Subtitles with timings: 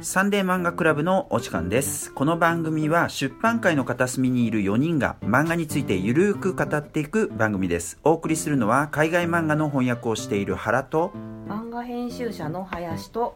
[0.00, 2.12] サンデー漫画クラブのお時間です。
[2.12, 7.98] この番組は出版界の片隅にいる4人が漫画についてゆるーく語っていく番組です。
[8.04, 11.12] お送りするのは海外漫画の翻訳をしている原と、
[11.48, 13.34] 漫画編集者の林と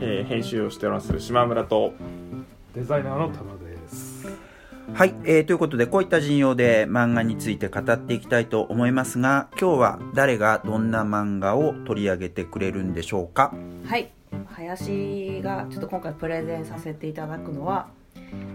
[0.00, 1.92] えー編集をしております島村と
[2.74, 4.28] デザイナーの田野です。
[4.92, 13.54] はい、えー、ということでこういった陣容で漫画について語っていきたいと思いますが、今日は誰がどんな漫画を取り上げてくれるんでしょうか？
[13.86, 14.10] はい
[14.60, 17.88] 林がちょっと今回プレゼンさせていただくのは、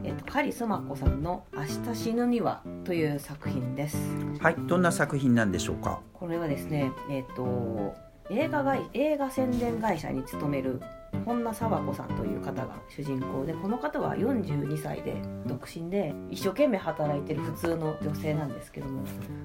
[0.04, 3.98] えっとカリスマ子さんの「明日死ぬには」という作品です。
[4.40, 6.02] はい、どんな作品なんでしょうか？
[6.14, 7.96] これはですねえっと
[8.30, 10.80] 映画会映画宣伝会社に勤める
[11.26, 15.16] 本名沢子さんという方が主人公でこの方は42歳で
[15.48, 19.02] 独身で一生懸命働いてる普通の女性なんですけども、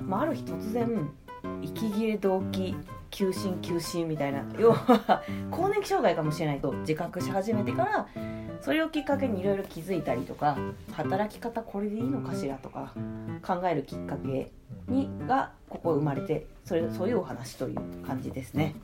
[0.07, 1.11] まあ、ある日突然
[1.63, 2.75] 息切れ動悸
[3.11, 4.45] 休診休診みたいな。
[4.59, 8.07] 要は更年期障害かもしれないと自覚し始めてから
[8.61, 10.57] それをきっかけにいろいろ気づいたりとか
[10.93, 12.93] 働き方これでいいのかしらとか
[13.43, 14.51] 考えるきっかけ
[14.87, 17.77] にがここ生まれてそれそういうお話という
[18.07, 18.75] 感じですね。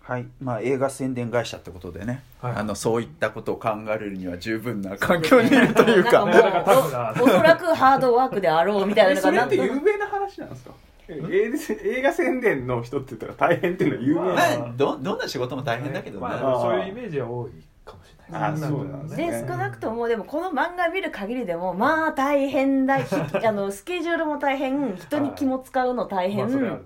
[0.00, 2.54] はい、まあ映画宣伝会社ってことでね、はい。
[2.56, 6.26] あのそういったことを考えるには十分な環境にいるというか。
[6.26, 10.72] なんかもうおおそらくハードワークであろうみたいなのそれってがなんと有名な話なんですか？
[10.72, 10.91] え
[11.30, 17.50] 映映画宣伝の人って言ったら大変っていうのは有名なまあまあどどんな仕事も大変だけどね、まあ、そういうイメージは多い
[17.84, 18.50] かもしれない。
[18.52, 19.30] あそうなんですね。
[19.30, 26.78] で少なくともでもこの漫画見る限りでもまあ大変だひ あのスケジュールも大変人に気も使うの大変、ま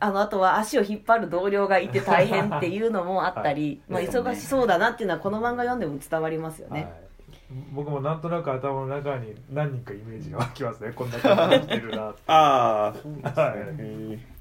[0.00, 6.92] あのあとは足を引っ張る同僚がいて大変っていうのもあったり、 まあ、忙しそうだなっていうのはこの漫画読んでも伝わりますよね、はい、
[7.72, 10.92] 僕もなんとなく頭の中に何人かイメージが湧きますね。
[10.96, 12.22] こんな感じでしてるなって。
[12.26, 14.06] ああそうですね。
[14.08, 14.36] はい。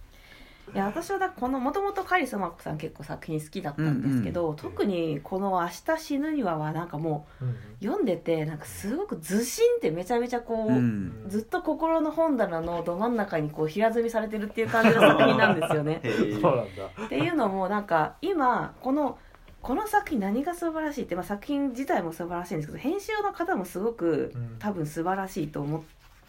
[0.76, 11.26] や私はだこのもともとカリスマ子さん結構作品好きだったんですけど、特にこの「明日死ぬには」はなんかもうんう読んでてなんかすごくずしんってめちゃめちゃこう、うん。
[11.28, 16.02] ずっと心の本棚のど真ん中にこう平積みされてるっていう感じの作品なんですよね。
[16.04, 16.42] へー。
[16.42, 17.06] そうなんだ。
[17.06, 19.18] っていうのもなんか今この
[19.66, 24.58] この作品何が素晴らしいって、まあ、作品自体も素晴らしいんですけど編集の方もすごくうん。
[24.60, 25.82] 多分素晴らしいと思っ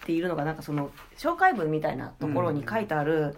[0.06, 3.36] ているのがなんかその紹介文みたいなところに書いてある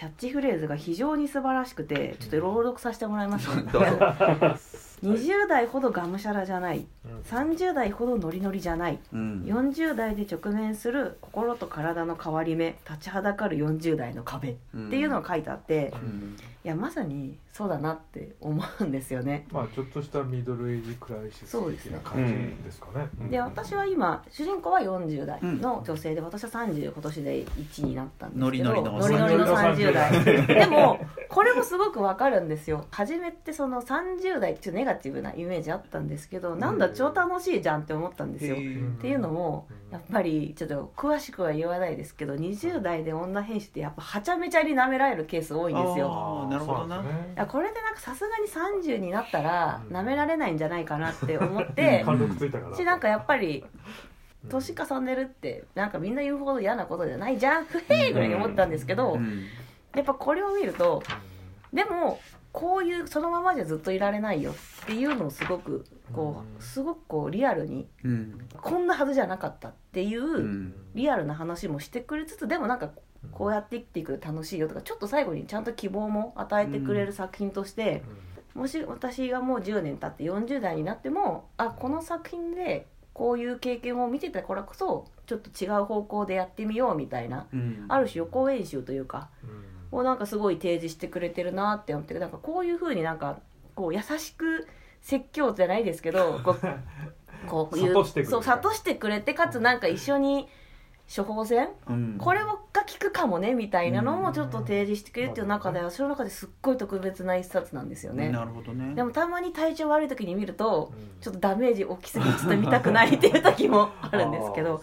[0.00, 3.54] キャッチフレーズが非常に素晴らしくてちょっと朗読させてもらいます。
[3.54, 3.88] ね どうぞ。
[5.02, 6.86] 20代ほどがむしゃらじゃない。
[7.06, 7.20] うん。
[7.20, 8.98] 30代ほどノリノリじゃない。
[9.12, 9.42] うん。
[9.46, 14.54] 40代で直面する心と体の変わり目立ちはだかる40代の壁っ
[14.90, 16.36] ていうのが書いてあって、うん。
[16.62, 19.46] いやまさにそうだなって思うんですよね。
[19.50, 23.08] まあちょっとしたミドルエイジクライシス的な感じですかね。
[23.22, 23.30] うん。
[23.30, 29.46] で私は今主人公は40代の女性で、私は30今年で1になったんですけどノリノリのノリノリの
[29.92, 32.86] 30代 でもこれもすごくわかるんですよ。
[32.90, 38.56] 初めってその30代ちょっとネガティブなイメージあったんですけどなんだ超楽しいじゃんって思ったんですよ。
[38.56, 38.58] っ
[39.00, 46.48] ていうのもやっぱりちょっと詳しくは言わないですけど20代で女編集ってやっぱはちゃめちゃに舐められるケース多いんですよ。
[46.50, 47.00] なるほどな。
[47.02, 47.32] ね。
[47.36, 48.48] いやこれでなんかさすがに
[48.82, 49.96] 30になったらうん。
[49.96, 52.76] 舐められないんじゃないかなって思って貫禄ついたから。
[52.76, 53.64] しなんかやっぱり
[54.42, 54.50] うん。
[54.50, 59.44] 年重ねるってなんかみんな言うほど嫌なことじゃないじゃんふへーぐらいに思ったんですけどうん
[59.94, 61.02] やっぱこれを見ると
[61.72, 62.20] でも
[62.52, 68.48] こういうそのままじゃずっといられないよっていうのをすごくこうすごくこうリアルにうん。
[68.60, 70.74] こんなはずじゃなかったっていううん。
[70.94, 72.90] リアルな話もしてくれつつでもなんか
[73.32, 78.02] こうやって生きていく楽しいよとかちょっと最後にちゃんと希望も与えてくれる作品として、
[78.54, 87.84] もし私がもう10年経って40代になってもあこの作品でこういう経験を見てたからこそちょっと違う方向でやってみようみたいなうん。
[87.88, 89.28] ある種予行演習というか
[89.92, 93.38] をなんかすごい提示してくれてるなって思ってなんかこういうふうになんか
[93.74, 94.68] こう優しく
[95.00, 96.56] 説教じゃないですけど こう
[97.48, 100.48] こういう諭してくれるそう諭してくれてかつなんか一緒に
[101.14, 102.16] 処方箋うん。
[102.18, 102.58] これが効
[102.98, 108.30] くかもねみたいなのもちょっと提示してくれるっていう中ではその中ですっごい特別な一冊なんですよね。
[108.30, 108.94] なるほどね。
[108.94, 114.80] でもたまに体調悪い時に見るとちょっとダメージ大きすぎてちょっと見たくないっていう時もあるんですけど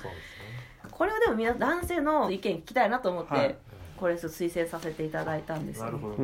[0.92, 3.50] これをでも皆男性の意見聞きたいなと思っはい。
[3.50, 3.67] て
[3.98, 6.16] これ推薦させていただいたんですよなるほど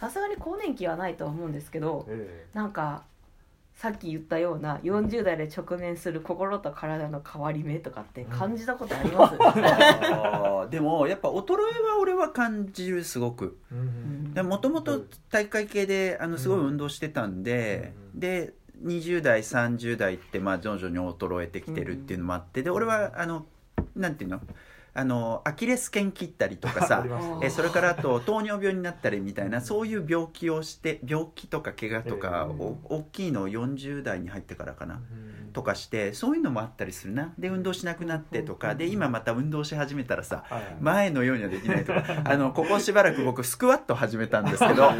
[0.00, 3.04] さすがに更年期はないとは思うんですけどえなんか
[3.74, 13.58] さっき言ったような40代で直面する心と体の変わり目とかって感じたことあります、 あーでもやっぱ衰えは俺は感じるすごく。
[14.44, 18.54] もともと大会系であのすごい運動してたんで、うんで
[18.84, 23.46] 20代30代ってまあ徐々に衰えてきてるっていうのもあってで俺はあの
[23.94, 24.40] なんていうの？
[24.94, 27.04] あのアキレス腱切ったりとか あさ
[27.42, 32.62] えそれからあと糖尿病になったりみたいなそういう病気をして病気とか怪我とか、ええ。
[32.62, 35.52] お大きいのを40代に入ってからかな、うん。
[35.52, 37.32] とかしてそういうのもあったりするな。
[37.38, 42.02] で運動しなくなってとかで今また運動し始めたらさはい前のようにはできないとか。
[42.24, 44.90] あのここしばらく僕スクワット始めたんですけど。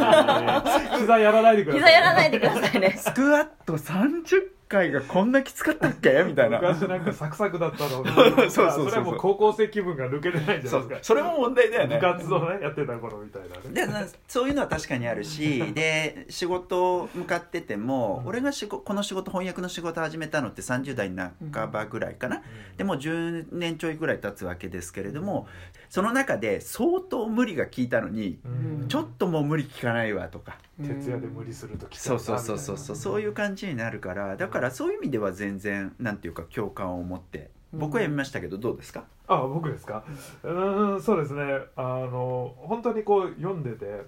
[0.99, 2.95] 膝やらないでください膝やらないでくださいね。
[2.99, 6.25] スクワット30回がこんなきつかったっけ？
[6.27, 6.59] みたいな。
[6.61, 8.05] 昔なんかサクサクだったの。
[8.49, 11.05] そうそうそうそれはもう高校生気分が抜けてないじゃそないうですか。
[11.05, 11.97] それも問題だよね。
[11.97, 13.61] 部活をねやってた頃みたいなね。
[13.73, 18.29] でなそういうのは確かにあるし で仕事向かってても、うん。
[18.29, 21.13] 俺が仕事この仕事翻訳の仕事始めたのって30代
[21.53, 22.43] 半ばぐらいかな、
[22.77, 25.47] でもう10年ちょいぐらい経つわけですけれども
[25.89, 28.49] その中で相当無理が効いたのに、う
[28.85, 28.89] ん。
[28.89, 32.97] ちょっともう無理効かないわとか、徹夜で無理するときそうそうそうそうそう。
[32.97, 37.51] そういう感じになるからだからそういう意味では全然なんていうか共感を持って。
[37.75, 40.05] 僕は読みましたけどどうですか、あ僕ですか？
[40.43, 41.43] うんそうですね。
[41.75, 44.03] あの本当にこう読んでて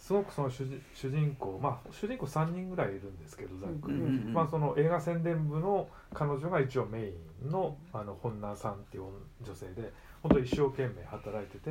[0.00, 7.12] すごくその主人主人公まあ主人公3人ぐらいいるんですけどざっくり、うんうんうんまあ、その映画宣伝部の彼女が一応メイ
[7.46, 9.04] ンのあの本名さんっていう
[9.40, 11.70] 女性で本当一生懸命働いてて、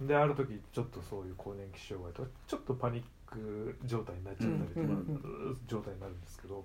[0.00, 4.98] である時ちょっとそういう更年期障害とかちょっとパニック状態になっちゃったりとか、
[5.66, 6.64] 状態になるんですけど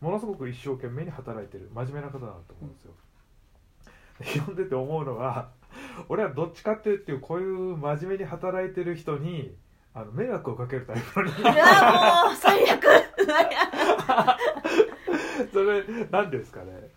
[0.00, 2.92] ものすごく一生懸命に働いてる真面目な方だなと思うんですよ。
[4.18, 5.50] で読んでて思うのは
[6.08, 9.54] 俺はどっちかっていうとこういう真面目に働いてる人に
[9.92, 12.84] あの迷惑をかけるタイプの人うわもう最悪。
[15.52, 16.90] それ何ですかね。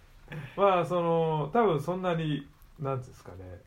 [0.55, 2.47] まあその多分そんなに
[2.79, 3.61] 何ですかね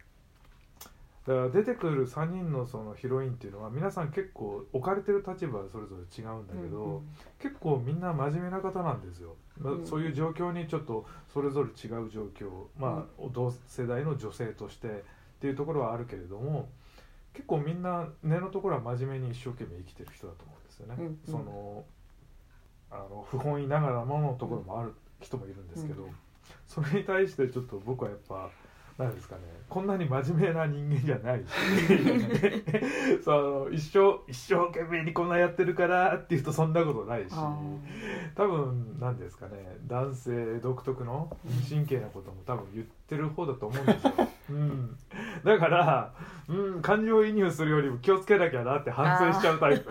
[1.31, 7.03] だから出てくる3人のそのヒロインっていうのは皆さん結構置かれてる立場はそれぞれ違うんだけど、
[7.39, 12.51] 結構みんな真面目な方なんですよ、まあうんそういう状況にちょっとそれぞれ違う状況。
[12.77, 14.93] まあ同世代の女性としてっ
[15.41, 16.69] ていうところはあるけれども
[17.33, 20.95] 結構みんな根のところは真面目に一生懸命生きてる人だと思うんですよね。
[20.99, 21.21] うんうん。
[21.25, 21.85] その
[22.91, 26.11] あの不本意ながらものところもある人もいるんですけど、うん。
[26.67, 28.51] それに対してちょっと僕はやっぱ
[29.01, 29.43] 何ですかね。
[29.69, 31.47] こんなに真面目な人間じゃないし。
[33.25, 37.33] その一生一生懸命にこんなやってるからっていうとそんなことないし。
[37.33, 37.57] あ
[38.35, 39.71] 多分何ですかね。
[39.87, 41.37] 男性独特の
[41.69, 44.13] 神経なことも多分言ってる方だと思うんですよ、
[44.51, 44.97] うん、
[45.45, 46.13] だから、
[46.49, 49.89] うん、感情移入するよりも気をつけなきゃなって反省しちゃうタイプ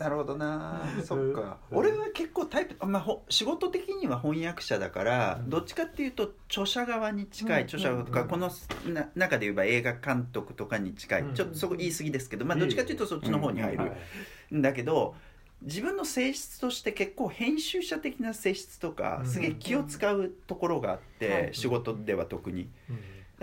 [0.00, 0.82] なるほどな。
[1.04, 1.58] そっか。
[1.70, 1.78] うん。
[1.78, 5.50] 俺は結構タイプ、まあ、ほ仕事的には翻訳者だから、うん。
[5.50, 7.66] どっちかっていうと著者側に近い、うん。
[7.66, 8.28] 著者とか、うん。
[8.28, 8.50] この
[8.86, 11.34] な中で言えば映画監督とかに近い、うん。
[11.34, 13.86] ちょっとそこ言い過ぎですけど、まあ、どっちかっていうとそっちの方に入る、は
[14.52, 14.54] い。
[14.56, 15.14] んだけど
[15.62, 19.26] 自分の性質として結構編集者的な性質とかうん。
[19.26, 21.50] すげえ気を使うところがあって、はい。
[21.52, 22.68] 仕事では特に。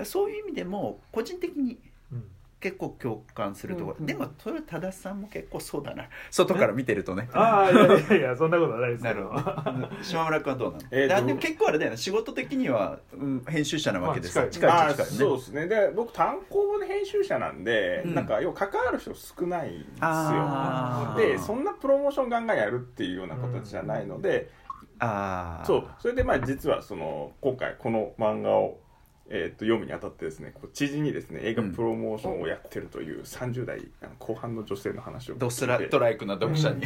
[0.04, 1.80] そういう意味でも個人的に
[2.12, 2.24] うん
[2.66, 4.08] 結構共感するところ、うんうん。
[4.08, 6.06] でもそれは多田さんも結構そうだな。
[6.32, 7.30] 外から見てるとね。
[7.32, 9.16] ああいやいやいやそんなことはないですけど。
[9.16, 10.04] なるほど。
[10.04, 11.98] 島村君はどうなの、えーでも結構あれだよね。
[11.98, 15.20] 仕事的には、うん、編集者なわけでさ、まあ近いまあ近い近いね。
[15.20, 15.68] そうですね。
[15.68, 18.16] で僕単行で編集者なんで、うん。
[18.16, 21.16] なんか要は関わる人少ないんですよ。
[21.18, 24.50] でそんなプロモーションガンガンやるっていうような形じゃないので、
[24.98, 25.88] ああそう。
[26.00, 28.80] それでまあ実はその今回この漫画を、
[29.27, 36.81] えー、と読むにあたってですねこう知人にですね映画プロモーションをやってるという30代あの後半の女性の話をドスラトライクな読者に、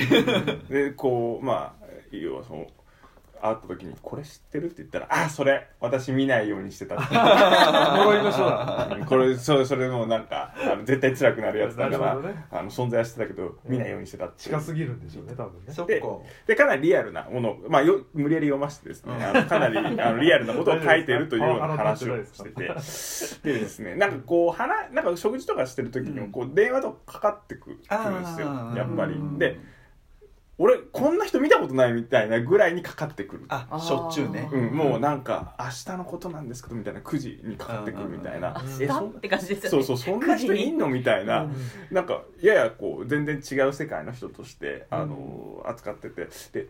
[0.69, 2.67] でこうまあ要はその
[3.41, 7.13] 会った時に「これ知ってる?」って言ったら「あそれ私見ないようにしてた」って。
[7.15, 8.89] 呪いの人だ。
[8.97, 12.45] うんこれそれそれもなんかあの絶対辛くなるやつだから、ね。
[12.51, 15.65] あの存在はしてたけど見ないようにしてたって近すぎるんでしょうね多分ね。
[15.67, 15.93] でそっか。
[16.47, 23.53] でかなりリアルなものを、まあ、よ無理やり読ませてですね、あのかなりあのリアルなことを書いているというような話をしてて。
[23.53, 27.91] でですねなんかこう話なんか食事とかしてる時にもこう電話とかかかってくるんです
[28.41, 29.13] よやっぱり。
[29.13, 29.57] うんで
[30.61, 33.45] 俺こんな人見たことないみたいなぐらいにかかってくる。
[33.47, 34.49] あしょっちゅうね。
[34.51, 38.61] うん、もうなんか明日のことなんですけどみたいな9時にかかってくるみたいな。
[38.79, 39.69] 明日って感じですよね。
[39.69, 41.55] そうそうそんな人いんのみたいな、うん。
[41.91, 46.27] なんかややこう全然違う世界の人として、あの扱ってて。
[46.51, 46.67] で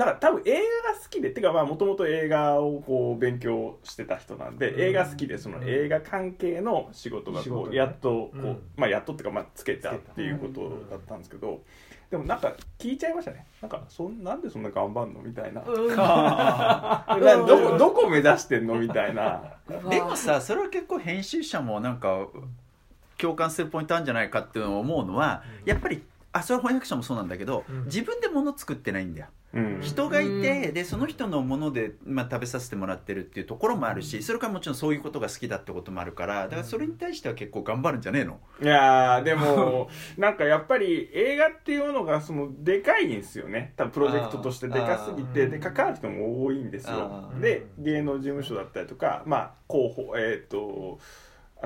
[0.00, 4.80] なんか多分映画が好きでっていうかまあもともと映画をこう勉強してた人なんで、うん。
[4.80, 11.60] 映画好きでその映画関係の仕事がこうやっとこう、うんまあやっとっていうかまあつけたっていうことだったんですけど、
[12.10, 13.44] でもなんか聞いちゃいましたね。
[13.60, 15.60] なんかそんなんでそんな頑張んのみたいな、
[17.06, 19.42] などこどこ目指してんのみたいな。
[19.90, 22.26] でもさそれは結構編集者もなんか
[23.18, 26.02] 共感するポイントあるんじゃないかっていうのを思うのは、やっぱり
[26.32, 27.84] あそれは翻訳者もそうなんだけど、うん。
[27.84, 29.78] 自分で物作ってないんだようん。
[29.80, 30.74] 人がいて、うん。
[30.74, 38.38] でその人のもので、まあ、食べさせてもらってるっていうところもあるしそれからもちろんそういうことが好きだってこともあるからだからそれに対しては結構頑張るんじゃねえの？
[38.62, 43.72] いやーでも なんかやっぱり映画っていうのがそのでかいんですよね。
[43.76, 47.32] 多分プロジェクトとしてでかすぎてで関わる人も多いんですよ。
[47.40, 51.02] で芸能事務所だったりとかまあ広報えっ、とあ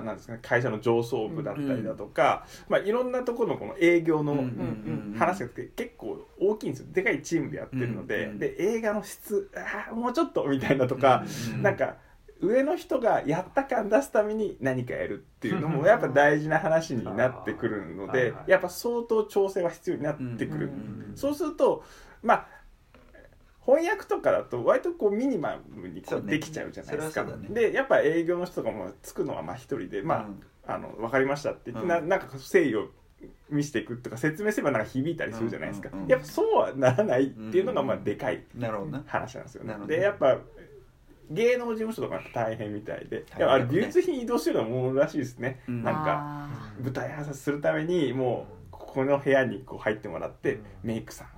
[0.02, 4.44] なんですかね会社の上層部だったりだとか、まあ、いろんなところのこの営業のうんうん
[5.12, 6.86] うん話が結構大きいんですよ。
[6.92, 11.24] でかいチームでやってるので、うんで映画の質あーもうちょっとみたいなとか、
[11.54, 11.96] うんなんか
[12.40, 15.74] 上の人がやった感出すために何かやるっていうのうん。
[15.74, 21.12] もやっぱ大事な話になってくるのでやっぱ相当調整は必要になってくる、うん。
[21.14, 21.84] そうすると
[22.22, 22.46] まあ
[23.66, 27.68] 翻訳とかだと割とこうミニマムにこそうできちゃうじゃないですか、それはそうだね。
[27.68, 30.42] でやっぱ営業の人とかもつくのはまあ一人でまあ、うん。
[30.66, 31.88] あの分かりましたって言って、うん。
[31.88, 32.88] ななんか誠意を
[33.50, 35.98] 見せていくとか説明すればなんか響いたりするじゃないですか、うん。
[35.98, 36.04] うん。
[36.04, 39.04] うんやっぱそうはならないっていうのがまあでかいなるほどな。
[39.06, 39.68] 話なんですよね。
[39.68, 40.38] なるほどでやっぱ
[41.30, 45.82] 芸能事務所とか大変みたいで、大変やっぱあれ美術品移動してるのものらしいですね、うん。
[45.82, 46.48] なんかあ
[46.82, 50.64] 舞台挨拶するためにもうここの部屋にこう入ってもらって、うん。
[50.82, 51.28] メイクさん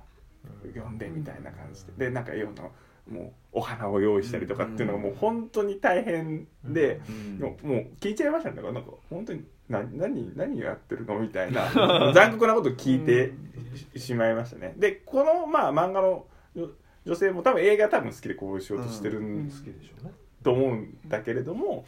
[0.75, 2.05] 呼んでみたいな感じで。
[2.05, 2.69] でなんかような
[3.09, 7.39] もうお花を用意したりとかっていうのがもう本当に大変で、うん。
[7.39, 8.57] もうもう聞いちゃいましたね。
[8.57, 11.69] だからなんか本当にな何何をやってるのみたいな
[12.13, 13.33] 残酷なことを聞いて
[13.95, 14.73] ししまいましたね。
[14.77, 16.25] でこのまあ漫画の
[16.55, 16.67] 女
[17.05, 19.47] 女性も多分映画多分好きでこういう仕事してるうん。
[19.47, 20.11] ん好きでしょうね
[20.43, 21.85] と思うんだけれども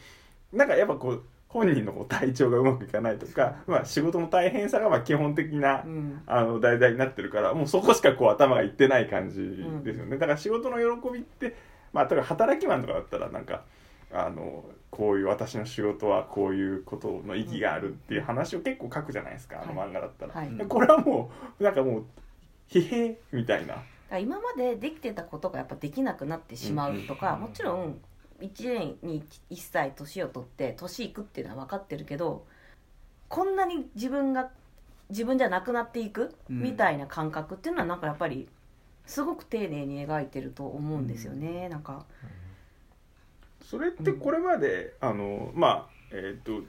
[0.52, 6.22] なんかやっぱこう本人のこう体調がうまくいかないとか、まあ、仕事の大変さがまあ基本的なーうん。
[6.26, 9.40] あの題材になってるからもうそこしかこう頭がいってない感じ
[9.84, 11.56] ですよね、だから仕事の喜びって
[11.92, 13.64] まあ例えば働きマンとかだったらなんか
[14.12, 20.56] あのこういう私の仕事はこういうことの意義があるっていう話を結構書くじゃないですか、あの漫画だったら、はい。
[20.56, 22.04] でこれはもうなんかもう
[22.68, 23.76] 疲弊みたいな。
[24.18, 27.40] 今までできてたことがやっぱできなくなってしまうとか、うん。
[27.42, 27.96] もちろん
[28.40, 32.46] 1年に1歳年を取って年いくっていうのは分かってるけど
[33.28, 34.50] こんなに自分が
[35.10, 36.62] 自分じゃなくなっていくうん。
[36.62, 38.48] みたいな感覚っていうのはなんかやっぱり
[39.06, 42.04] すごく丁寧に描いてると思うんですよね、なんか。
[43.62, 46.62] それってこれまで、あのまあえっ、と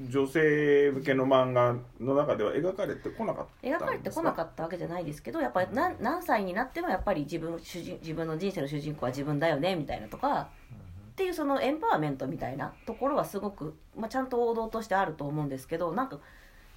[0.00, 10.48] 女性向けの漫画の中では描かれてこなかったんです描かれてこなかったわけじゃないですけどやっぱり何何歳になってもやっぱり自分主人自分の人生の主人公は自分だよねみたいなとか
[11.18, 16.20] っていうそのエンパワーメントみたいなところはすごく、まあ、ちゃんと王道としてあると思うんですけどなんか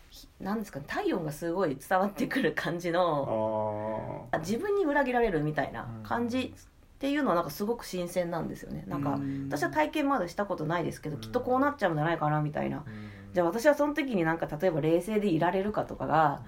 [0.10, 8.84] ひなんですかね体温がすごい伝わってくる感じあの自分に裏切られるみたいな感じっていうのはなんかすごく新鮮なんですよね。
[8.88, 9.48] なんかうん。
[9.50, 12.78] 私は体験まだしたことないですけどきっとこうなっちゃうんじゃないかなみたいな。
[12.78, 12.84] うん。
[13.34, 16.42] じゃあ私はその時になんか例えば冷静でいられるかとかが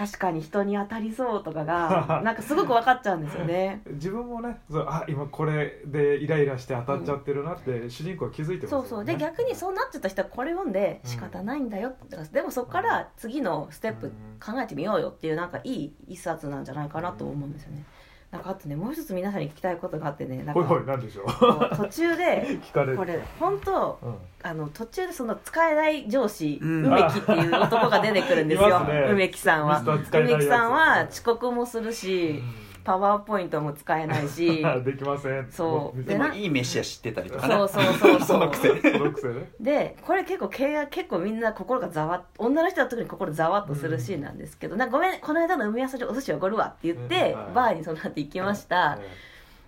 [0.00, 3.82] 確かに人に当たりそうとかが なんかすごく分かっちゃうんですよね。
[3.86, 8.88] 自分もねそうあ今これでイライラして当たっちゃってるなって主人公は気づいてますよね。
[8.88, 9.04] そうそう。
[9.04, 14.10] で逆にそうなっちゃった人はこれ読んで仕方ないんだよってでもそこから次のステップ
[14.42, 17.84] 考えてみようよっていうなんかいい一冊なんじゃないかなと思うんですよね
[18.30, 21.76] なんかあとねもう一つ皆さんに聞きたいことがあってねなんほいほいかなんでしょう？
[21.76, 24.14] 途中で 聞かれるこれ本当うん。
[24.42, 26.86] あの途中でその使えない上司、うん。
[26.86, 28.80] 梅木っていう男が出てくるんですよ。
[29.10, 29.82] 梅木さんは。
[30.12, 32.42] 梅木さんは遅刻もするし、
[32.84, 34.64] パワーポイントも使えないし。
[34.84, 35.50] できません。
[35.50, 36.04] そう。
[36.04, 39.50] でもいい飯は知ってたりとかなそうそうそうそのくせそのくせね。
[39.60, 47.40] でこれ結構経営結構みんな心がざわっ女の人は特に心ざわっとするシーンなんですけど、なんかごめんこの間の海遊びでお寿司おごるわって言って、うん。
[47.42, 47.54] はい。
[47.54, 48.98] バーにその後行きました、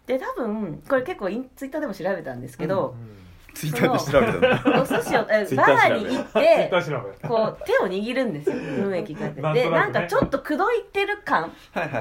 [0.07, 2.95] で多分これ結構インツイッターでも調べたんですけど、
[3.55, 6.71] ツイッターで調べたんだお寿司をえバーに行って
[7.27, 8.57] こう手を握るんですよ。
[8.85, 9.63] 梅木がで。
[9.65, 11.53] でなんかちょっと口説いてる感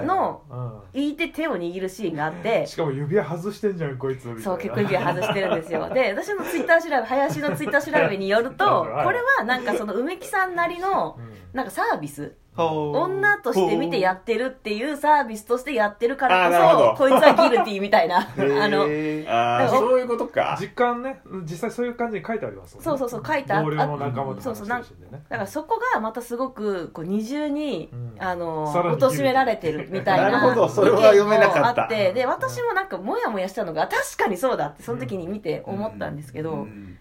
[0.05, 2.63] のう言いて手を握るシーンがあって。
[2.63, 2.67] ん。
[2.67, 5.89] しかも指輪外してんじゃんこいつそう結構指輪外してるんですよ。
[5.93, 11.31] で私のツイッター調べ林のツイッター調べによると はいこれはなんかその梅木さんなりのうん。
[11.53, 18.17] なんかサービス女として見てやってるっていうサービスとしてやってるからこそこいつはギルティみたいな。
[18.20, 18.24] あ
[18.67, 20.58] のあーそういうことか。
[20.60, 21.22] 実感ね。
[21.43, 22.86] 実際そういう感じに書いてありますもんね。
[22.86, 28.15] そうそうそう書いてあ同僚の仲間とそうそう話してるんでねだからそこがまたすごくこう二重に、うん。
[28.20, 31.84] あの貶められてるみたいななるほどそれは読めなかった。
[31.84, 36.98] あってで私もなんかモヤモヤしたのが確かにそうだってその時に見て思ったんですけど、うん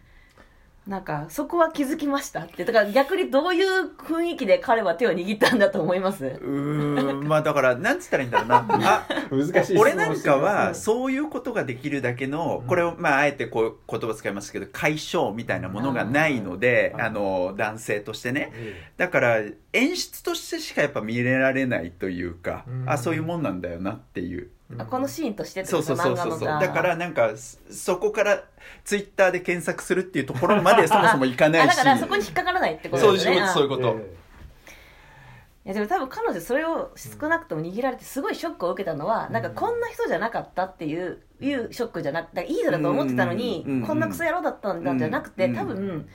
[0.91, 2.65] なんかそこは気づきましたって。
[2.65, 6.25] だから逆にどういう雰囲気で彼は手を握ったんだと思います？
[6.27, 8.57] うーんまあだからなんつったらいいんだろうな。
[8.59, 17.03] あ 難しい俺なんかはそそういうことができるだけのこれをまああえてこう言葉使いますけど解消みたいなものがないのでうん。
[17.03, 18.51] あの男性としてね。
[18.55, 19.37] えだから
[19.73, 22.85] 演出としてしかやっぱ見れられないというかうん。
[22.91, 24.49] あそういうもんなんだよなっていう。
[24.49, 26.39] えあこのシーンとしてそうそうそうそうそう。
[26.39, 28.45] 漫画のだからなんかそそこから
[28.85, 31.65] ツイッターで検索するっていうところまで そもそもいかないし。
[31.73, 33.97] あだからそこに引っかからないってことそうですねいうことそういうあこと。
[34.01, 34.21] え
[35.67, 43.73] いやでも多分彼女それを少なくとも握られてすごいショックを受けたのは、なんかこんな人じゃなかったっていういうショックじゃなくていい人だと思ってたのに、うん。
[43.73, 43.81] うん。
[43.83, 43.87] うん。
[43.87, 45.55] こんなクソ野郎だったんだじゃなくて、うん。
[45.55, 46.09] 多分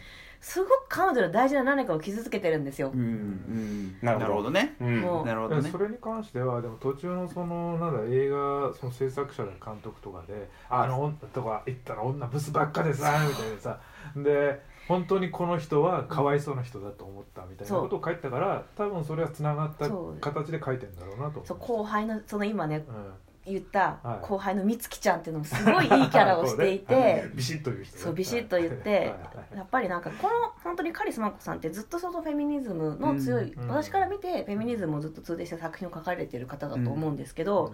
[0.45, 2.91] すごく彼女の大事な何かを傷つけてるんですよ。
[2.93, 4.75] う、んうんなるほどね。
[4.79, 5.25] うんもう。
[5.25, 5.71] なるほどね。
[5.71, 13.79] それに関してはでも途中のそのなんだ映画その制作者や監督とかであの女とか言ったら女ブスばっかでさみたいなさ。
[14.15, 19.89] で本当にこの人はかわいそうな人だと思ったみたいなことを書いてたから多分それはつながった
[20.21, 23.13] 形で書いてんだろうなとそう後輩のその今ねうん
[23.45, 24.27] 言ったはい。
[24.27, 28.03] 後輩の美月ちゃんっていうのもすごいいいキャラをしていそう ねて、ビシッと言う人ね。
[28.03, 29.13] そうビシッと言って
[29.55, 30.33] やっぱりなんかこの
[30.63, 33.67] 本当にカリスマ子さんってずっとそのフェミニズムの強い、うん。
[33.67, 37.73] 私から見てフェミニズムをずっと通底した作品を書かれてる方だと思うんですけど、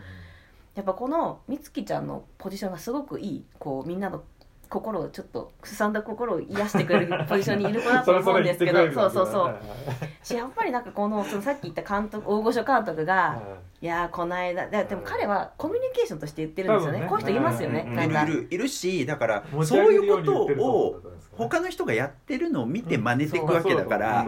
[0.75, 4.23] やっぱこの美月ちゃんのポジションがすごくいいこうみんなの
[4.71, 8.79] 心をちょっとすさんだ心を癒してくれるポジションにいる子だと思うんですけど。
[8.91, 9.55] そうそうそう。
[10.23, 13.37] しやっぱりなんかこのそのさっき言った監督大御所監督が、
[13.81, 17.01] いやーこの間ででも彼はコミュニケーションとして言ってるんですよね。
[17.01, 17.07] ね。
[17.07, 17.99] こういう人いますよね、うん。
[18.01, 21.01] いるいるいるしだからそういうことを
[21.33, 24.25] 他の人がやってるのを見て真似ていくわけだから。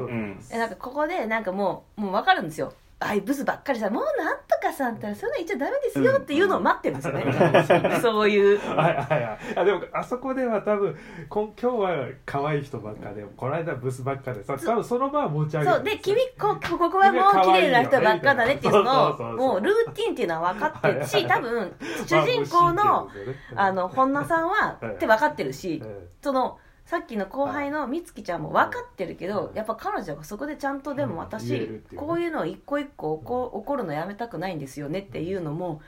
[0.52, 8.60] なんかここでなんかもうもう分かるんですよああいうブスばっかりさもうなんとかさんったらそんな言っちゃダメですよっていうのを待ってるんですよね、 そういう。
[8.60, 9.24] はいはい。
[9.24, 10.98] はいあでもあそこでは多分
[11.30, 15.72] こん今日は可愛い人ばっかでこの間ブスばっかでさ多分その場は持ち上げる。
[15.76, 15.84] そう。
[15.84, 21.74] で君ここここはもう綺麗な人ばっかだねっていうのをもうルーティンっていうのは分かってるし多分
[22.06, 23.10] 主人公の
[23.56, 29.56] あの本名さんははいって分かってるしえそのさっきの後輩の美月ちゃんも分かってるけどうん。
[29.56, 35.82] やっぱ彼女がそこでちゃんとでもうん私こういうのを一個一個怒怒るのやめたくないんですよねっていうのも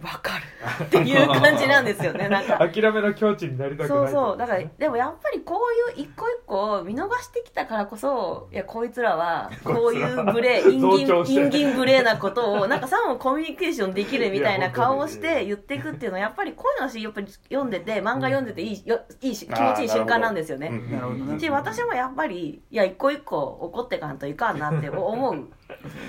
[0.00, 0.44] 分かる。
[0.84, 2.58] っていう感じなんですよねなんか。
[2.60, 4.36] え 諦めの境地になりたくないそうそう。
[4.36, 5.60] だからでもやっぱりこ
[5.96, 20.68] ういう一個一個を見逃してきたからこそいや こいつらはこういう無礼陰銀陰銀無礼なことをなんかさもコミュニケーションできるみたいな顔をして 言っていくっていうのはやっぱりこういうのはやっぱり読んでて漫画読んでていいよいいし気持ちいい瞬間なんですよね。
[20.68, 21.24] うんなるほど。
[21.24, 25.48] ねし私もやっぱりいや一個一個怒ってかんといかんなって思う。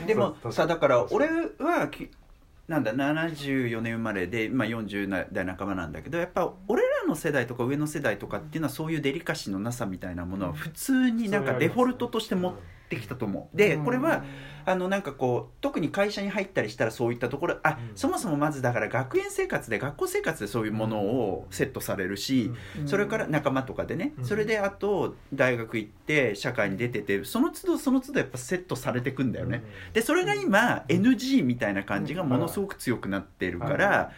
[0.05, 1.27] でもさだから俺
[1.59, 2.09] はき
[2.67, 13.57] なんだ74年生まれで、まあ、40代半ばなんだけどやっぱ俺らの世代とか上の世代とかっていうのはそういうデリカシーのなさみたいなものは普通になんかデフォルトとして持ってきたと思う。
[13.57, 14.23] でこれは
[14.63, 17.97] あのなんかこう特に会社に入ったりしたらそういったところあうん。
[17.97, 22.87] そもそもまずだから学園生活で学校生活でそういうものをセットされるし、うん。
[22.87, 24.25] それから仲間とかでね、うん。
[24.25, 34.11] それであと大学行って社会に出ててその都度その都度やっぱセットされてくんだよね、でそれが今 NG みたいな感じがものすごく強くなってるから、は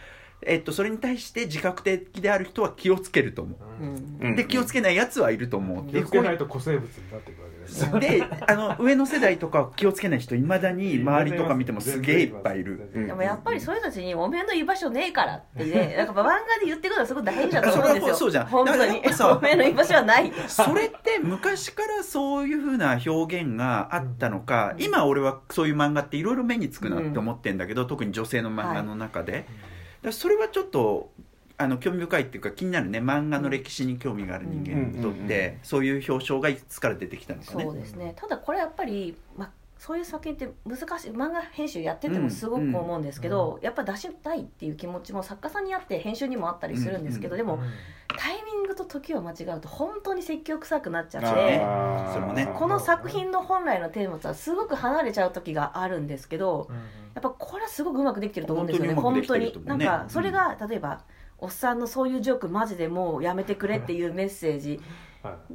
[0.47, 4.17] えっと、それに対して自覚的である人は気をつけると思う、うん。
[4.21, 7.99] うんで気をつけないやつはいると思う、気でをつけないと古生物になっていくわけですね。
[7.99, 12.89] であの上の世代とかは気をつけない人いまだに周りとか見てもすげえいっぱいいる。
[12.93, 15.65] うんでもやっぱりそういう人たちにおめえの居場所ねえからって。
[15.65, 18.15] ねなんか漫画で言ってくるのはすごい大事だと思うんですよ。
[18.15, 18.45] そうじゃん。
[18.47, 19.01] 本当に。
[19.37, 20.31] おめえの居場所はない。
[20.47, 24.83] それって昔からそういうふうな表現があったのか、うん。
[24.83, 29.47] 今俺はそういう漫画っていろいろ目につくなって思ってんだけど、特に女性の漫画の中で、だか
[30.07, 31.11] らそれはちょっと
[31.57, 32.99] あの興味深いっていうか気になるね。
[32.99, 37.63] 漫画の歴史に興味がある人間にとって、そういう表彰がいつから出てきたのかね。
[37.63, 38.13] そうですね。
[38.15, 39.51] ただこれやっぱり、まあ、
[39.85, 47.37] そういう作品って難しい漫画編集やっててもすごく思うんですけど、やっぱ出したいっていう気持ちも作家さんにあって編集にもあったりするんですけど、うん。
[47.37, 47.59] でも
[48.17, 51.27] タイミングと時を間違うと本当に説教臭くなっちゃって。
[51.59, 52.13] あー。
[52.13, 56.69] それもねこの作品の本来のテーマとはすごく離れちゃう時があるんですけど
[57.13, 58.93] やっぱこれはすごくうまくできてると思うんですよね。
[58.93, 61.01] 本当になんかそれが例えば
[61.39, 64.79] おっさんのそういうジョークマジでもうやめてくれっていうメッセージ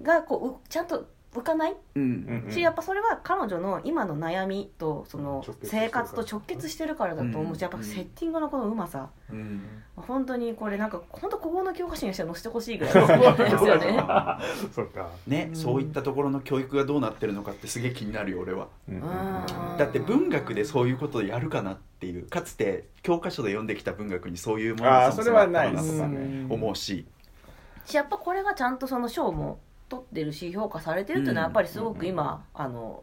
[0.02, 1.76] がこううちゃんと浮かない？
[1.94, 2.42] うん。
[2.46, 6.06] うんしやっぱそれは彼女の今の悩みとその直結してるから。
[6.06, 9.10] 生活と直結してるからだと思うしうんやっぱセッティングのこのうまさ。
[9.30, 9.62] うん。
[9.96, 14.04] 本当にこれなんか本当ここの教科書にして載せてほしいぐらい思うんですよね。
[14.72, 15.08] そっか。
[15.26, 15.56] ね、うん。
[15.56, 18.68] そういったところの教育がどうなってるのかってすげえ気になるよ俺は。
[18.88, 18.94] うん。
[18.96, 19.02] うん。
[19.76, 26.28] だって文学でそういうことをやるかなっていうかつて教科書で読んできた文学にそういうものあーがそもそもあったのかなとかそれはないです。
[26.28, 27.06] ね思うし。
[27.84, 33.03] しやっぱこれがちゃんとその賞も取ってるし評価されてるっていうのはやっぱりすごく今、あの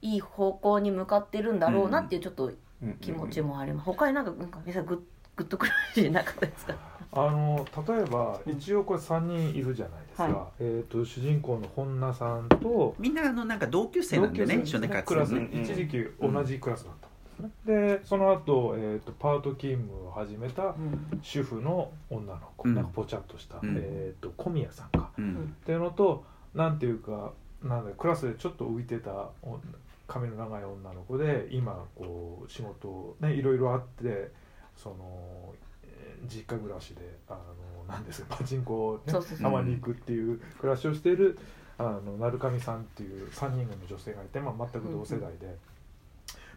[0.00, 2.52] いい方向に向かってるんだろうなっていうちょっと
[3.00, 4.98] 気持ちもあります、他になんかなんか皆さんグッ
[5.36, 6.74] グッとくるしなかったですか？
[7.14, 15.50] あの例えば一応これ3人いるじゃないですか、はえー、と主人公の本名さんとみんなあのなんか同級生なんでね一緒で活クラス、動うん。
[15.52, 17.01] 一時期同じクラスだったんです
[17.42, 21.20] ね、でその後、えー、とパート勤務を始めたうん。
[21.22, 22.74] 主婦の女の子、うん。
[22.74, 23.76] なんかぽちゃっとした、うん。
[23.76, 25.10] えー、と小宮さんか。
[25.18, 25.54] うん。
[25.62, 26.24] っていうのと
[26.54, 29.10] なんていうかなんだクラスでちょっと浮いてた
[29.42, 29.58] お
[30.06, 34.30] 髪の長い女の子で今こう仕事をねいろいろあって
[34.76, 39.00] そのえー実家暮らしであのなんですかパチンコを、
[39.40, 41.38] たまに行くっていう暮らしをしている
[41.78, 45.56] あの成上さんっていう3人組の女性がいて、まあ、全く同世代で、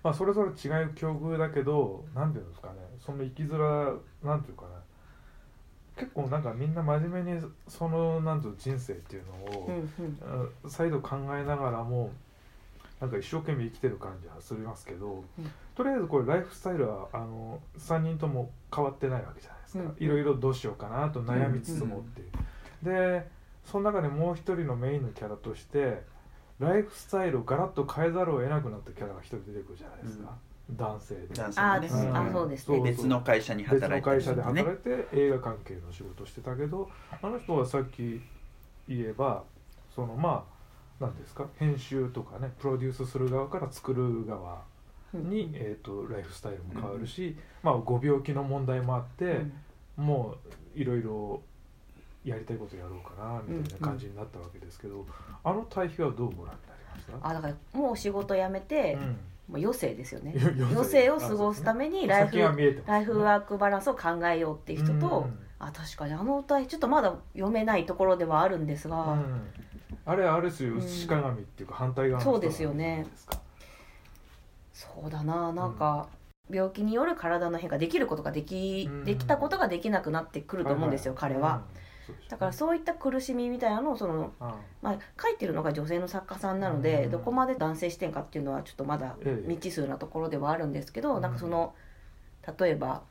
[0.05, 2.75] まあ、それぞれ違う境遇だけどなんていうんですかね。
[3.03, 3.91] その生きづら
[4.23, 4.69] なんていうかね
[5.97, 10.53] 結構なんかみんな真面目にそのなんていうの人生っていうのを、うんうん。
[10.63, 12.11] あ再度考えながらも
[13.01, 15.51] なんか一生懸命生きてる感じはすりますけど、うん。
[15.73, 23.27] とりあえずこれライフスタイルはあの3人とも変わってないわけじゃないですか、うんいろいろどうしようかなと悩みつつもっていう、で
[23.65, 26.03] その中でもう一人のメインのキャラとして
[26.59, 30.33] ライフスタイルをガラッと変えざるを得なくなったキャラが一人出てくるじゃないですか、
[30.71, 31.27] 男性で。
[31.33, 32.17] 男性あねうん。
[32.17, 32.49] あそう。
[32.49, 32.81] ですね。
[32.81, 36.89] 別の会社に別の働いてる会社で働いて映画関係の仕事をしてたけど
[37.21, 38.21] あの人はさっき
[38.87, 39.43] 言えば
[39.93, 40.45] そのま
[40.99, 42.51] あ何ですか編集とかね。
[42.59, 44.61] プロデュースする側から作る側
[45.13, 49.53] うんに、えー、とライフスタイルも変わるし、まあ、ご病気の問題もあって、うん
[49.97, 50.35] も
[50.75, 51.41] ういろいろ
[52.25, 55.05] やりたいことやろうかなみたいな感じになったわけですけど、
[55.43, 57.29] あの対比はどうご覧になりました？
[57.29, 59.01] あだからもう仕事辞めて、うん。
[59.47, 60.33] もう余生ですよね。
[60.57, 62.81] よ余生を過ごすためにライフね。
[62.87, 65.39] ライフワークバランスを考えようっていう人と、うん。
[65.59, 69.41] あ確かにあの歌ちょっとまだ読めないところではあるんですが、うん。
[70.05, 70.81] あれあれですよ、うん。
[71.07, 73.05] 鹿神っていうか反対側の人そうですよね。
[74.73, 75.53] そうだな。
[75.53, 76.07] なんか、
[76.49, 79.05] 病気による体の変化できることができ、うん。
[79.05, 81.61] できたことができなくなってくると思うんですよ、彼は、、
[82.29, 87.11] だからそういった苦しみみたいなのをその、あまあ、書いてるのが女性の作家さんなので、うん。
[87.11, 89.43] どこまで男性視点かっていうのはちょっとまだええ。
[89.47, 91.21] 未知数なところではあるんですけど、うん。
[91.21, 91.73] なんかその
[92.59, 93.03] 例えば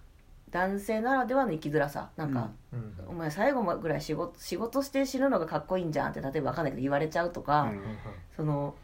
[0.50, 2.94] 男性ならではの生きづらさなんか、うん。
[3.08, 7.80] お前最後ぐらい仕事仕事して死ぬのがかっこいいんじゃんって例えば分かんないけど言われちゃうとか、うん
[8.36, 8.74] その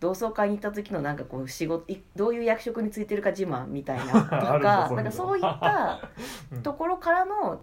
[0.00, 6.00] 同窓会に行った時のなんかこう仕事いどういう役職についてるか自慢みたいなとか なんかそういった
[6.52, 7.60] うんところからの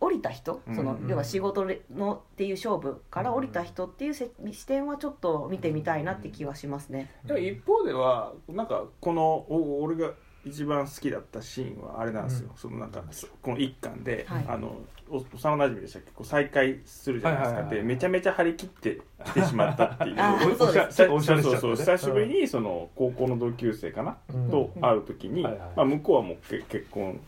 [0.00, 7.10] 降りた人、そのうん要は仕事のっていう勝負から降りた人っていうせ視点はちょっと見てみたいなって気はしますね。
[7.24, 10.12] でも一方ではなんかこのお俺が
[10.44, 12.56] 一番好きだったシーンはあれなんですよ、うん。
[12.56, 13.02] そのなんか
[13.42, 14.44] この一巻で、はい。
[14.48, 14.76] あの
[15.10, 16.10] お幼馴染でしたっけ？
[16.10, 20.16] こう再会するじゃないですか、はいはいはいでめちゃめちゃ張り切って来てしまったっていう。
[21.76, 24.50] 久しぶりにその高校の同級生かな、うん。
[24.50, 27.20] と会う時に、はいはいまあ、向こうはもうけ結婚うん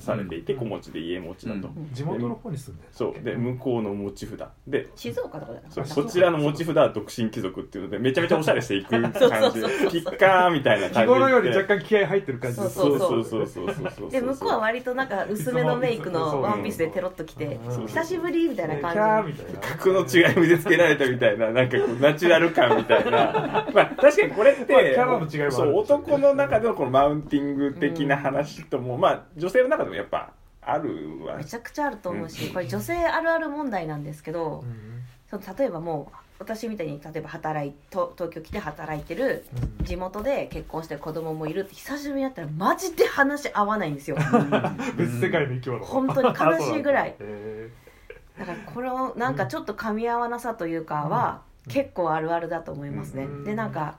[0.00, 0.58] されていてうん。
[0.60, 1.90] 子持ちで家持ちだと、うん。
[1.92, 3.22] 地元の方に住んでるそう。
[3.22, 4.88] で向こうの持ち札で。
[4.94, 5.88] 静岡とかじゃな。
[5.88, 9.18] そちらの持ち札は独身貴族っていうのでめちゃめちゃおしゃれしていく感じ。
[9.18, 9.18] ピ
[9.98, 11.00] ッカーみたいな感じで。
[11.00, 17.86] 日頃より若干気合入ってる感じそうそうそうそうそうそうで向こうは割となんか薄めのメイクのワンピースでテロッときてうん。
[17.86, 19.42] 久しぶりみたいな感じ。
[19.60, 23.66] 格の違い見せつけられたみたいななんかこうナチュラル感みたいな。
[23.74, 31.36] まあ確かにこれって、まあキャラの違いもそう男の中でのこのマウンティング的な話とも、まあ女性の中でもやっぱあるわ。
[31.36, 32.52] めちゃくちゃあると思うしうん。
[32.52, 35.02] これ女性あるある問題なんですけどうん。
[35.30, 39.44] その例えばもう私みたいに例えば働いと東京来て働いてる
[39.80, 39.84] うん。
[39.86, 44.16] 地元で結婚して子供もいるって久しぶりに会ったらマジで話合わないんですよ。
[44.96, 45.84] 別世界の生き物。
[45.84, 47.14] 本当に悲しいぐらい。
[47.18, 47.70] へ
[48.38, 51.72] だからこれをなんかちょっと噛み合わなさというかはうん。
[51.72, 53.24] 結構あるあるだと思いますね。
[53.24, 53.44] うん。
[53.44, 53.96] でなんか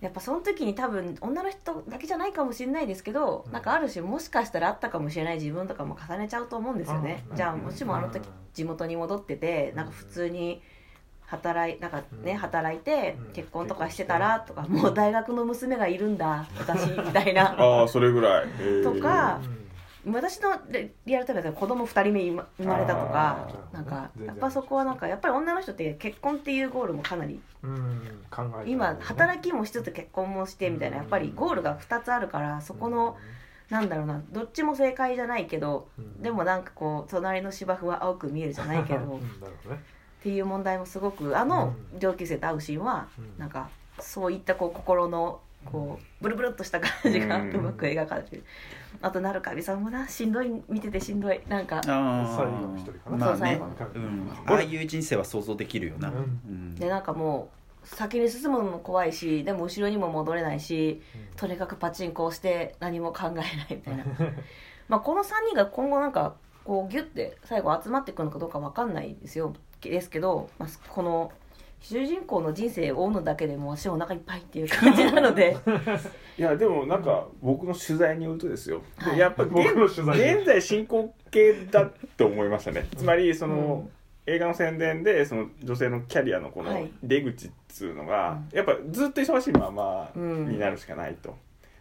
[0.00, 3.52] やっぱその時に多分女の人だけじゃないかもしれないですけどうん。
[3.52, 7.24] なんかある種もしかしたらあったかもしれない自分とかも重ねちゃうと思うんですよね。
[7.30, 7.36] うん。
[7.36, 8.32] じゃあもしもあの時うん。
[8.54, 10.62] 地元に戻っててなんか普通に
[11.22, 12.36] 働いなんかねうん。
[12.36, 13.32] 働いてうん。
[13.32, 17.54] 結婚とかしてたらとかもう大学の娘がいるんだ私みたいな。
[17.60, 18.46] ああそれぐらい、
[18.84, 19.67] とかうん
[20.06, 33.16] 私のリリアルタイムだと子供2人目生まれたとかなんかやっぱそこはなんかやっぱり女の人って結婚っていうゴールもかなりうん考えて今働きもしつつ結婚もしてみたいなやっぱりゴールが2つあるからそこの
[33.70, 36.22] なんだろうなどっちも正解じゃないけどうん。
[36.22, 39.20] でもなんかこう隣の芝生は青く見えるじゃないけど うんっ
[40.20, 41.98] ていう問題もすごくあのうん。
[41.98, 43.38] 上級生と会うシーンはうん。
[43.38, 43.68] なんか
[44.00, 48.44] そういったこう心のこうブルブルっとした感じがうまく描かれてる。
[49.02, 51.40] あとなるかびさんもなしんどい見ててしんどい。
[51.48, 53.16] なんかあ最後の一人かな。
[53.16, 53.36] まあね。
[53.36, 56.16] そう最後の、うん、ああいう人生は想像できるよな、うん。
[56.16, 56.18] う
[56.50, 56.74] ん。
[56.74, 57.50] でなんかも
[57.84, 61.00] う先に進むのも怖いしでも後ろにも戻れないし
[61.36, 64.04] とにかくパチンコをして何も考えないみたいな。
[64.88, 69.54] まあこの3人が今後なんかこうギュッて最後集まっていくのかどうかわかんないですよ。
[69.80, 71.30] ですけど、まあ、この
[71.80, 75.56] 主人公の人生を追うのだけでもう私お腹いっぱいっていう感じなので。
[76.38, 79.18] いやでもなんか僕の取材によるとですよ、ではい。
[79.18, 82.86] やっぱ僕の取材現在進行形だと思いましたね。
[82.96, 83.88] つまりその、
[84.26, 86.90] 映画の宣伝でその女性のキャリアのこのはい。
[87.02, 90.48] 出口っつうのが、やっぱずっと忙しいままうん。
[90.48, 91.36] になるしかないと。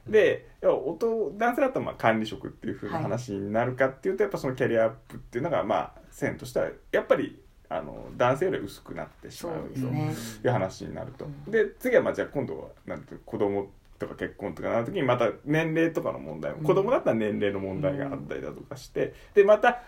[0.09, 11.51] でやっぱ男男性だったらまあ管理職っていうふうな話になるかっていうと、やっぱそのキャリアアップっていうのがまあ線としてはやっぱりあの男性より薄くなってしそまうという話になると、うん。
[11.51, 13.67] で次はまあじゃあ今度はなんて子供
[13.99, 16.63] とか結婚とかなる時にまた年齢とかの問題も、うん。
[16.63, 19.81] 子供だったら年齢の問題があったりだとかしてでまた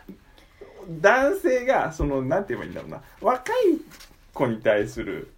[0.89, 3.01] 男性がそのなんて言えばいいんだろうな。
[3.21, 3.55] 若い
[4.33, 5.31] 子に対する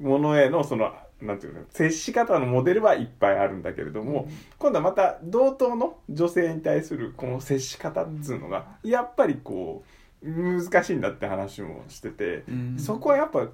[0.00, 4.26] ものへのそのなんていうの接し方のモデルはいっぱいあるんだけれども、
[4.58, 12.76] 今度はまた同等の女性に対するこの接し方っつうのがやっぱりこう難しいんだって話もしてて、うん。
[12.78, 13.48] そこはやっぱ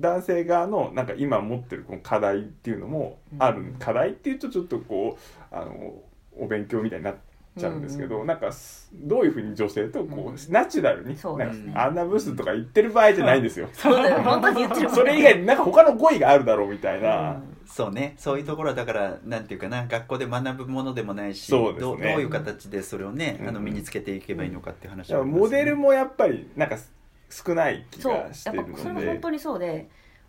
[0.00, 6.02] 男性側のなんか今持ってるこの課題っていうのもある、うん課題っていうとちょっとこうあの
[6.38, 7.16] お勉強みたいになっ
[7.58, 8.26] ちゃうんですけど、うん。
[8.26, 10.52] なんかすどういうふうに女性とこう、うん。
[10.52, 11.20] ナチュラルに、ね。
[11.22, 13.68] なんかあんなブスとか言ってる場合じゃないんですよ。
[13.72, 17.40] それ以外になんか他の語彙があるだろうみたいな。
[17.66, 18.14] そうね。
[18.18, 19.86] そういうところはだからなんていうかな。
[19.86, 21.80] 学校で学ぶものでもないしそうですね。
[21.80, 23.64] どうどういう形でそれをね、あのうん。
[23.64, 26.78] 身につけていけばいいのかっていう話だからはありますねモデルもやっぱりなんか
[27.30, 29.88] 少ない気そうがしてるやっぱそれのでも本当にそうで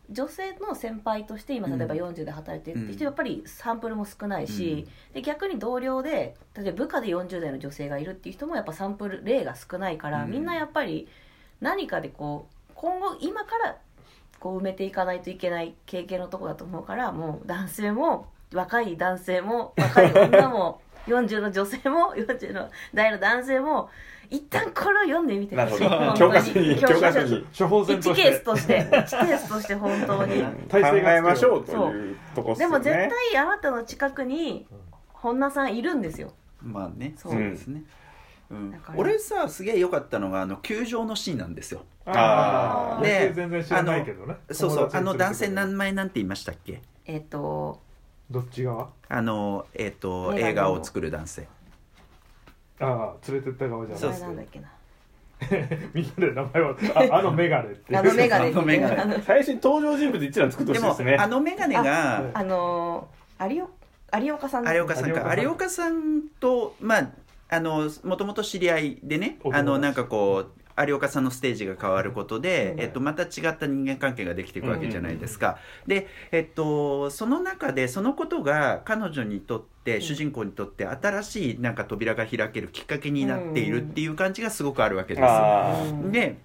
[0.10, 3.04] 女性の先輩として今例えばうん40で働いてるって人、うん。
[3.06, 10.32] やっぱりサンプルも少ないし、で逆に同僚で例えば部下で40代の女性がいるっていう人もやっぱサンプル例が少ないから、うん。
[10.32, 11.08] みんなやっぱり
[11.60, 13.78] 何かでこう今後今から
[14.40, 23.90] こう埋めていかないといけない経験のところだと思うからもう男性も若い男性も若い女も 40の女性も40の代の男性も
[24.30, 25.88] 一旦これを読んでみてほど。
[25.88, 26.32] 本当に。
[26.32, 27.32] 教科書に教科書に。
[27.32, 27.46] に。
[27.58, 28.24] 処方箋と1して。
[28.24, 28.82] ケースとして。
[28.82, 30.44] 1ケースとして本当に。
[30.44, 32.74] 考体制がえましょうというとこっすよね。
[32.74, 32.96] でも絶
[33.32, 34.66] 対あなたの近くに
[35.14, 36.34] 本田さんいるんですよ。
[36.64, 37.14] まあね。
[37.18, 37.38] そう。
[37.38, 37.88] ですね、うん
[38.50, 39.00] だから。
[39.00, 41.84] 俺さすげえ良かったのがあの球場のシーンなんですよ。
[42.06, 44.36] あああで全然知らないけどね。
[44.52, 46.82] そうそうあの男性なん名前なんて言いましたっけ？
[47.06, 47.82] えっ、と
[48.30, 50.50] どっち側あのえっ、とメガネの。
[50.50, 51.48] 映画を作る男性。
[52.80, 54.20] ああ連れてった側じゃ名ない。
[54.20, 54.72] 前なんだっけな。
[55.94, 56.76] みんなで名前は
[57.12, 57.96] ああのメガネって。
[57.98, 58.48] あのメガネ。
[58.48, 58.96] あのメガネ。
[58.96, 59.22] あの。
[59.22, 61.16] 最初に登場人物一覧作ってほしいですね。
[61.20, 63.08] あの眼鏡があの
[63.50, 63.72] 有岡
[64.20, 64.68] 有岡さん。
[64.68, 65.18] 有岡さんか。
[65.18, 65.42] 有岡さん。
[65.42, 67.10] 有岡さんとまあ
[67.50, 72.82] あのもともと知り合いでねあのなんかこう有岡さんのステージが変わることで、うん。
[72.82, 80.02] えっと、また違った人間関係ができていくわけじゃないですか、で、えっと、その中でそのことが彼女にとって、ん。
[80.02, 86.38] 主人公にとって新しいなんか扉が開けるきっかけになっているっていう感じがすごくあるわけです、あうんで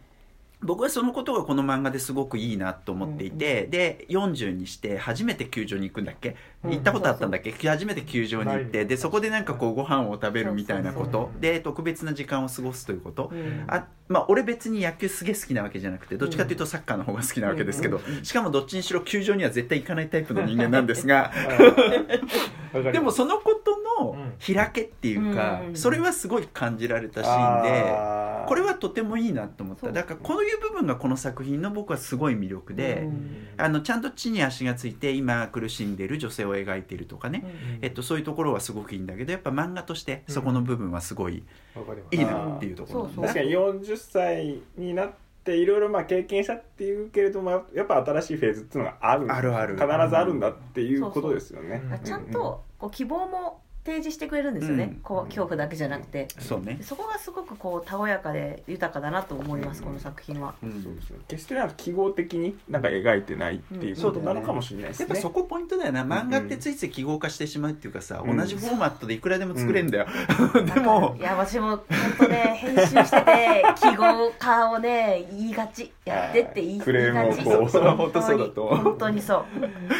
[0.62, 7.52] 僕はそのことがこの漫画ですごくいいなと思っていて、で40にして初めて球場に行くんだっけ、うん行ったことあったんだっけ？
[7.52, 8.84] 初めて球場に行って。
[8.84, 11.30] でそこでなんかこうご飯を食べるみたいなこと。
[11.40, 13.64] で特別な時間を過ごすということ、うん。
[13.68, 21.32] あまあ俺別に野球すげえ好きなわけじゃなくてどっちかというとサッカーの方が好きなわけですけど、しかもどっちにしろ球場には絶対行かないタイプの人間なんですが。
[22.92, 28.20] でもそのことの開けっていうか、うんそれはすごい感じられたシーンで。
[28.46, 29.92] これはとてもいいなと思った。
[29.92, 33.48] だからこういう部分がこの作品の僕はすごい魅力で、うん。
[33.56, 37.44] あのちゃんと地に足がついて今苦しんでいる女性を描いているとかね、
[37.82, 41.44] えっと、そういうところはすごくいいんだけどやっぱ漫画としてそこの部分はすごい
[42.10, 43.24] いいなっていうところそうそう。
[43.24, 45.12] 確かに40歳になっ
[45.44, 49.32] ていろいろまあ経験したっていうけれどもやっぱ新しいフェーズっていうのがある。
[49.32, 49.74] あるある。
[49.74, 51.80] 必ずあるんだっていうことですよね。
[51.80, 55.00] そうそうちゃんとこう希望も提示してくれるんですよね、うん。
[55.02, 60.54] こう恐怖だけじゃなくて、そうね、そこがすごくこうたおやかで豊かだなと思います、この作品は。
[60.62, 60.82] うん。
[60.82, 65.06] そうですね決してなんか記号的になんか描いてないっていうことなのかもしれないですね。
[65.08, 66.04] やっぱそこポイントだよな。
[66.04, 68.36] 漫画ってついつい記号化してしまうっていうかさ、うん。
[68.36, 70.06] 同じフォーマットでいくらでも作れんだよ、
[70.74, 71.80] でもかいや私も本
[72.18, 75.90] 当ね編集してて記号化をね言いがち。
[76.04, 78.66] やってって言いクレームをこうそれは本当そうだと。
[78.66, 79.20] 本当に。
[79.20, 79.44] そう。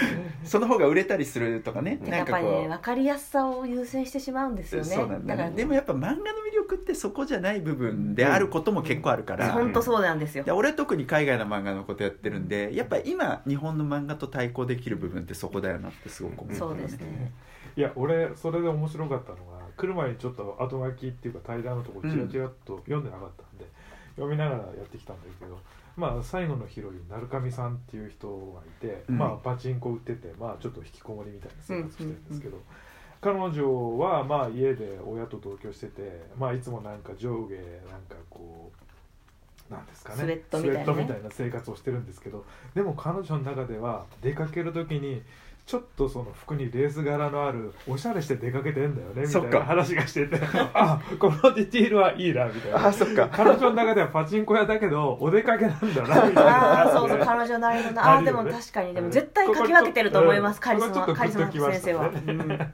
[0.44, 2.00] その方が売れたりするとかね。
[2.06, 4.88] やっぱりね分かりやすさを優先してしまうんですよね。
[4.88, 10.44] そうなんだ,、だからでもやっぱ漫画の魅力ってそこじゃない部分であることも結構あるから、本当そうなんですよ。
[10.44, 17.33] で俺特に海外の漫画のことやってるんでやっぱ今日本の漫画と対抗できる部分ってそこだよなってすごく思う、そうですね。
[17.76, 23.64] いや俺それで面白かったのが来る前にちょっと後書きっていうか対談のところチラチラっと読んでなかったんで、
[24.16, 25.59] 読みながらやってきたんだけど
[25.96, 29.18] まあ最後のヒロイン鳴上さんっていう人がいて、うん。
[29.18, 32.59] まあパチンコ売っててまあちょっと引きこもりみたいな生活してるんですけど、
[33.20, 38.70] 彼女はまあ家で親と同居しててまあいつもなんか上下なんかこ
[39.68, 40.18] うなんですかね。
[40.18, 40.85] スウェットみたいなね。
[40.85, 45.22] スウェットみたいな生活をしてるんですけどでも彼女の中では出かける時に
[45.66, 49.50] ちょっとその服にレース柄のあるおしゃれして出かけてんだよねみそっか。
[49.50, 50.40] たいな話がしてて
[50.74, 52.87] あこのディティールはいいなみたいな。
[52.88, 53.28] あそっか。
[53.30, 56.83] 彼女の中ではパチンコ屋だけどお出かけなんだなみたいな。
[56.83, 58.16] ああそうそう彼女なりのな。
[58.16, 62.09] あーでも確かにでも絶対書き分けてると思いますカリスマカリスマ先生は。
[62.09, 62.72] うん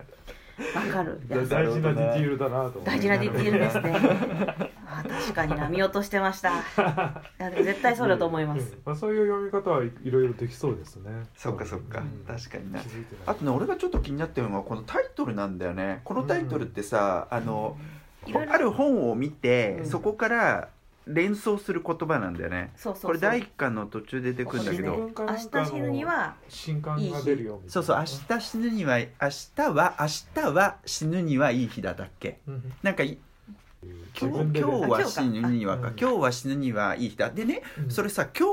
[0.75, 1.21] わかる。
[1.29, 4.71] 大事なディティールだなと思って大事なディティールですね。
[4.88, 6.62] あー確かにな見落としてました。
[7.62, 8.81] 絶対そうだと思います、うん。
[8.87, 11.11] まあ、そういう読み方はいろいろできそうですね。
[11.37, 12.25] そっかそっか、うん。
[12.27, 12.81] 確かにな。
[13.27, 16.01] あとね俺がちょっと気になってるのはこのタイトルなんだよね。
[16.05, 17.77] このタイトルってさ、あの
[18.35, 19.87] ある本を見て、うん。
[19.87, 20.69] そこから
[21.07, 22.73] 連想する言葉なんだよね。
[22.77, 23.11] そうそうそう。
[23.11, 27.73] これ第一巻の途中で出てくるんだけど、明日死ぬには新刊が出るよみたいな。
[27.73, 29.07] そうそう明日死ぬには明
[29.57, 32.40] 日は明日は死ぬにはいい日だだっけ。
[32.49, 32.73] うん。
[32.83, 33.19] なんかい
[34.18, 35.96] 今日今日は死ぬにはかうん。
[35.99, 37.31] 今日は死ぬにはいい日だ。
[37.31, 37.90] でねうん。
[37.90, 38.49] それさ「今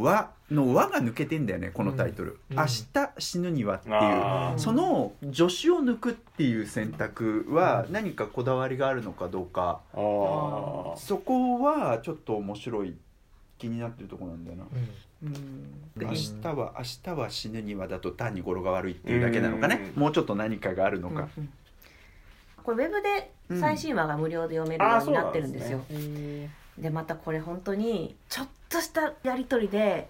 [0.00, 2.56] 日は」の「和」が抜けてんだよねこのタイトル「うん。
[2.56, 4.58] 明日死ぬには」っていう。
[4.58, 9.80] その助詞を抜くっていう選択は何かこだわりがあるのかどうか。
[9.94, 12.94] そこはちょっと面白い
[13.58, 14.64] 気になってるところなんだよな。
[15.22, 15.28] うん。
[15.28, 15.34] うん。
[15.96, 16.10] でうん。
[16.10, 19.92] 明日は明日は死ぬにはだと単に語呂が悪いっていうだけなのかね。
[19.94, 20.02] うん。
[20.02, 21.28] もうちょっと何かがあるのか。
[21.36, 21.48] うんうん
[22.62, 25.80] これウェブで最新話が無料で読めるようになってるんですよ、
[26.78, 30.08] でまたこれ本当にちょっとしたやり取りで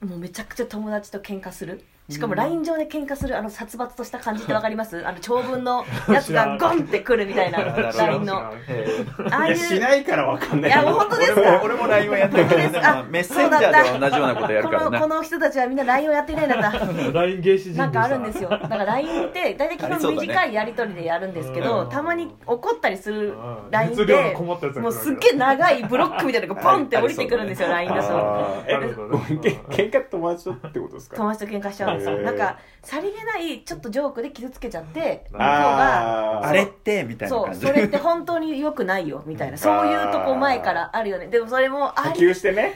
[0.00, 5.02] もうめちゃくちゃ友達と喧嘩するしかも LINE 上で喧嘩するあの殺伐とした感じってわかります？
[5.06, 7.58] あの長文のやつがゴンってくるみたいな
[7.92, 8.10] 知らん。
[8.10, 9.56] LINE のえーああいう。
[9.56, 10.70] いやしないからわかんない。
[10.70, 12.48] いやもう本当です俺かも俺も LINE はやってる。
[12.48, 18.50] けどねまあメッセンジャーでは同じようなことやるからこのこなの人たちはみんな LINE をやっていないんだった LINE 芸師人なんかあるんですよ。
[18.50, 21.88] だから LINE って大体基本短いやり取りでやるんですけど、うん。
[21.90, 23.34] たまに怒ったりする
[23.70, 28.70] LINE でこもうすっげえ長いブロックみたいなのがポンって降りてくるんですよ LINE だとあー。
[28.70, 31.16] えなるほどねけ喧嘩友達とってことですか？
[31.16, 37.60] 友達と喧嘩しちゃうなんかさりげないちょっとジョークで傷つけちゃって向こうがあれってみたいな感じ。
[37.60, 39.56] そうそれって本当に良くないよみたいな。
[39.58, 41.26] そういうとこ前からあるよね。
[41.26, 42.74] でもそれもあ波り及してね。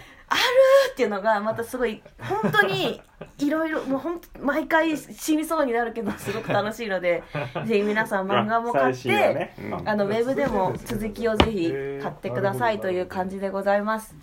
[0.92, 3.00] っていうのがまたすごい本当に
[3.38, 7.22] いろいろもう本当毎回死にそうになるけどすごく楽しいので
[7.66, 9.54] ぜひ皆さん漫画も買って、ね。
[9.58, 9.88] うん。
[9.88, 14.14] あのウェブでも続きをぜひ買ってくださいという感じでございます。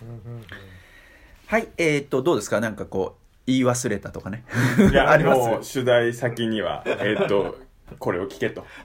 [1.46, 2.60] はいえー、っとどうですか？
[2.60, 3.17] なんかこう
[3.48, 4.44] 言い忘れたとかね。
[4.90, 5.38] いや あります。
[5.38, 7.56] もう取材先にはえーっと
[7.98, 8.66] これを聞けと。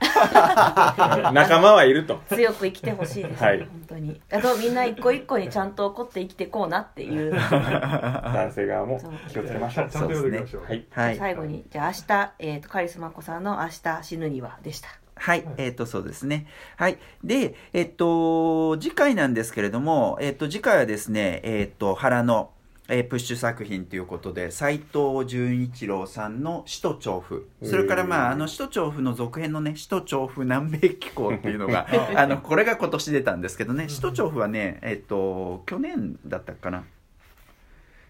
[1.34, 2.22] 仲間はいると。
[2.30, 3.58] 強く生きてほしいです、はい。
[3.58, 4.18] 本当に。
[4.32, 7.30] あとみんな一個一個にちゃんと怒って生きていこうなっていう。
[7.36, 8.98] 男性側も
[9.28, 9.90] 気をつけましょう。
[9.90, 10.86] ちゃんと読んでいきましょうはい。
[10.90, 11.16] はい。
[11.16, 14.88] 最後にじゃあ明日、えー、とカリスマ子さんの「明日死ぬには」でした。
[15.16, 16.46] はい、えっ、と、そうですね。
[16.76, 16.98] はい。
[17.22, 22.50] で、えっ、と、次回なんですけれども、えっ、と、次回はですね、えっ、と、原の、
[22.88, 27.48] えープッシュ作品ということで、斎藤純一郎さんの首都調布。
[27.62, 36.84] それから、まあ、あの、首都調布の続編のね、首都調布南米機構っていうのが、 あの、これが今年出たんですけどね、首都調布はね、えっ、と、去年だったかな。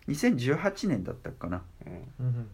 [0.08, 1.62] 2018年だったかな。
[1.86, 2.48] うんうん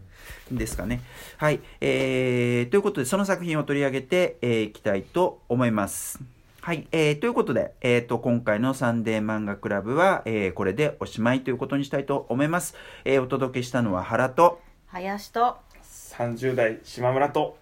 [0.53, 1.01] ですかね。
[1.39, 1.61] はい。
[1.81, 6.21] えー、ということで、その作品を取り上げてい、えーいきたいと思います。
[6.63, 6.87] はい。
[6.93, 12.75] えー、ということで、えー、と、今回のサンデー漫画クラブは、えーこれでおしまいということにしたいと思います。
[13.05, 17.57] えーお届けしたのは原と、林と30代島村と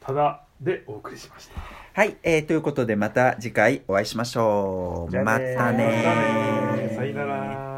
[0.00, 1.60] ただでお送りしました
[1.92, 2.16] はい。
[2.24, 5.16] えー、ということで、また次回お会いしましょう。
[5.22, 7.71] またねーさよなら